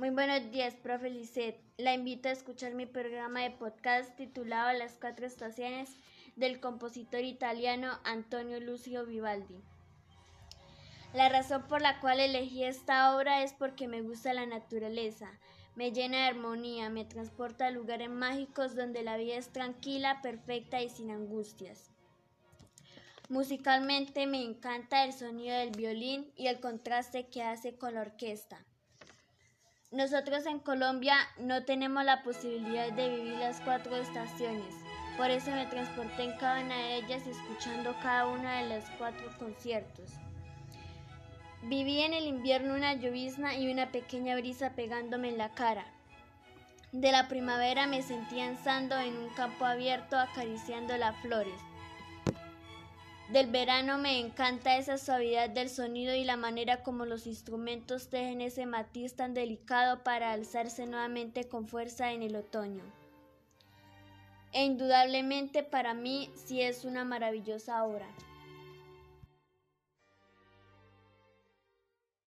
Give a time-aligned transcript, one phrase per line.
[0.00, 1.60] Muy buenos días, profe Lisset.
[1.76, 5.90] La invito a escuchar mi programa de podcast titulado Las cuatro estaciones
[6.36, 9.60] del compositor italiano Antonio Lucio Vivaldi.
[11.12, 15.38] La razón por la cual elegí esta obra es porque me gusta la naturaleza,
[15.74, 20.80] me llena de armonía, me transporta a lugares mágicos donde la vida es tranquila, perfecta
[20.80, 21.90] y sin angustias.
[23.28, 28.64] Musicalmente me encanta el sonido del violín y el contraste que hace con la orquesta.
[29.92, 34.72] Nosotros en Colombia no tenemos la posibilidad de vivir las cuatro estaciones,
[35.16, 39.26] por eso me transporté en cada una de ellas escuchando cada uno de los cuatro
[39.36, 40.12] conciertos.
[41.62, 45.84] Viví en el invierno una llovizna y una pequeña brisa pegándome en la cara.
[46.92, 51.60] De la primavera me sentía ansando en un campo abierto acariciando las flores.
[53.32, 58.40] Del verano me encanta esa suavidad del sonido y la manera como los instrumentos tejen
[58.40, 62.82] ese matiz tan delicado para alzarse nuevamente con fuerza en el otoño.
[64.52, 68.08] E indudablemente para mí sí es una maravillosa obra.